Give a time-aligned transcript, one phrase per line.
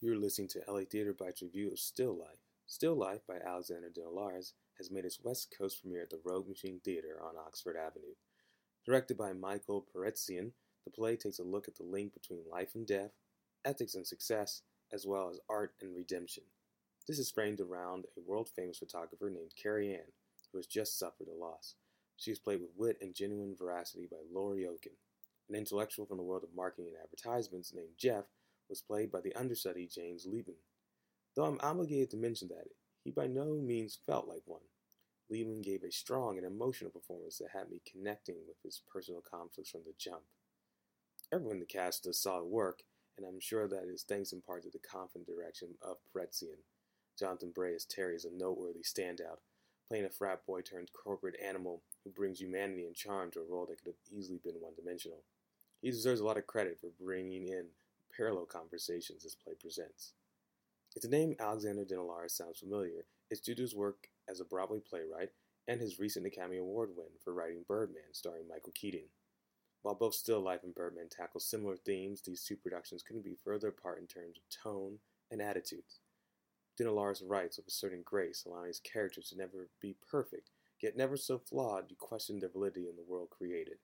[0.00, 2.38] You're listening to LA Theater Bites review of Still Life.
[2.68, 6.80] Still Life by Alexander Dinelaris has made its West Coast premiere at the Rogue Machine
[6.84, 8.14] Theater on Oxford Avenue.
[8.86, 10.52] Directed by Michael Peretzian,
[10.84, 13.10] the play takes a look at the link between life and death,
[13.64, 16.44] ethics and success, as well as art and redemption.
[17.08, 20.12] This is framed around a world famous photographer named Carrie Ann,
[20.52, 21.74] who has just suffered a loss.
[22.16, 24.94] She is played with wit and genuine veracity by Laurie Okin.
[25.48, 28.26] An intellectual from the world of marketing and advertisements named Jeff
[28.68, 30.60] was played by the understudy James Liebman.
[31.34, 32.68] Though I'm obligated to mention that,
[33.04, 34.62] he by no means felt like one.
[35.30, 39.70] Liebman gave a strong and emotional performance that had me connecting with his personal conflicts
[39.70, 40.22] from the jump.
[41.32, 42.82] Everyone in the cast does solid work,
[43.16, 46.58] and I'm sure that is thanks in part to the confident direction of Peretzian.
[47.18, 49.40] Jonathan Bray as Terry is a noteworthy standout,
[49.88, 53.66] playing a frat boy turned corporate animal who brings humanity and charm to a role
[53.66, 55.24] that could have easily been one dimensional.
[55.82, 57.66] He deserves a lot of credit for bringing in
[58.16, 60.12] parallel conversations this play presents.
[60.94, 64.80] If the name Alexander Dinelaris sounds familiar, it's due to his work as a Broadway
[64.80, 65.30] playwright
[65.66, 69.08] and his recent Academy Award win for writing Birdman, starring Michael Keaton.
[69.82, 73.68] While both Still Life and Birdman tackle similar themes, these two productions couldn't be further
[73.68, 74.98] apart in terms of tone
[75.30, 76.00] and attitudes.
[76.78, 81.16] Dinelaris writes with a certain grace, allowing his characters to never be perfect, yet never
[81.16, 83.78] so flawed you question their validity in the world created.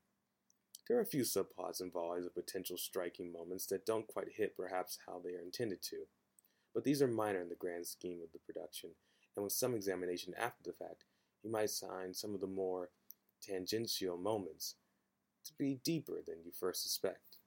[0.86, 4.56] There are a few subplots and volleys of potential striking moments that don't quite hit
[4.56, 6.04] perhaps how they are intended to,
[6.74, 8.90] but these are minor in the grand scheme of the production,
[9.34, 11.04] and with some examination after the fact,
[11.42, 12.90] you might find some of the more
[13.42, 14.74] tangential moments
[15.46, 17.38] to be deeper than you first suspect.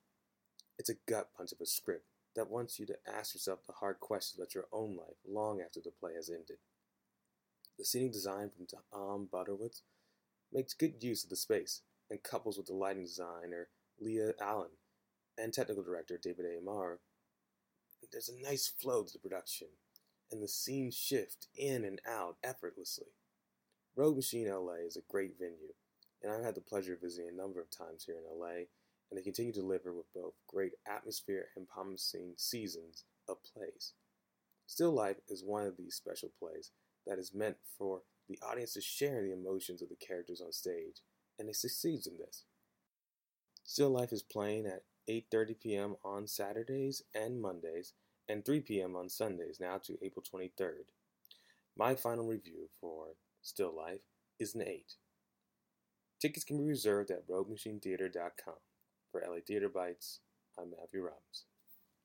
[0.79, 3.99] It's a gut punch of a script that wants you to ask yourself the hard
[3.99, 6.57] questions about your own life long after the play has ended.
[7.77, 9.81] The scenic design from Tom Buderwitz
[10.51, 13.69] makes good use of the space and couples with the lighting designer
[13.99, 14.69] Leah Allen
[15.37, 16.45] and technical director David.
[16.59, 16.99] Amar.
[18.11, 19.67] There's a nice flow to the production,
[20.31, 23.07] and the scenes shift in and out effortlessly.
[23.95, 25.73] Rogue Machine LA is a great venue,
[26.21, 28.65] and I've had the pleasure of visiting a number of times here in LA,
[29.09, 33.93] and they continue to deliver with both great atmosphere and promising seasons of plays.
[34.67, 36.71] Still Life is one of these special plays
[37.05, 41.01] that is meant for the audience to share the emotions of the characters on stage
[41.39, 42.43] and it succeeds in this.
[43.63, 45.95] Still Life is playing at 8:30 p.m.
[46.03, 47.93] on Saturdays and Mondays
[48.29, 48.95] and 3 p.m.
[48.95, 50.91] on Sundays now to April 23rd.
[51.77, 54.01] My final review for Still Life
[54.39, 54.93] is an 8.
[56.19, 58.55] Tickets can be reserved at roguemachinetheater.com.
[59.11, 60.19] For LA Theater Bites,
[60.59, 61.45] I'm Matthew Robbins.